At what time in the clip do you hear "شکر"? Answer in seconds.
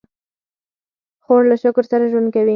1.63-1.83